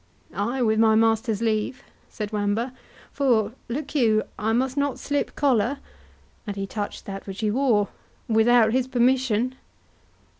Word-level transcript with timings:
"Ay, 0.33 0.63
with 0.63 0.79
my 0.79 0.95
master's 0.95 1.43
leave," 1.43 1.83
said 2.09 2.31
Wamba; 2.33 2.73
"for, 3.11 3.51
look 3.69 3.93
you, 3.93 4.23
I 4.39 4.51
must 4.51 4.75
not 4.75 4.97
slip 4.97 5.35
collar" 5.35 5.77
(and 6.47 6.55
he 6.55 6.65
touched 6.65 7.05
that 7.05 7.27
which 7.27 7.41
he 7.41 7.51
wore) 7.51 7.89
"without 8.27 8.71
his 8.73 8.87
permission." 8.87 9.53